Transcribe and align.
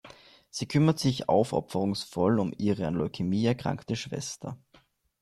Sie 0.49 0.67
kümmert 0.67 0.97
sich 0.97 1.29
aufopferungsvoll 1.29 2.39
um 2.39 2.55
ihre 2.57 2.87
an 2.87 2.95
Leukämie 2.95 3.45
erkrankte 3.45 3.95
Schwester. 3.95 4.57